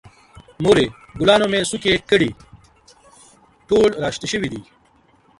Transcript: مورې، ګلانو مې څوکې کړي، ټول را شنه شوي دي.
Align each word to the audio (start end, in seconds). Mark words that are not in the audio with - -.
مورې، 0.63 0.85
ګلانو 1.19 1.45
مې 1.51 1.59
څوکې 1.69 1.93
کړي، 2.09 2.29
ټول 3.67 3.89
را 4.01 4.09
شنه 4.15 4.27
شوي 4.31 4.47
دي. 4.53 4.61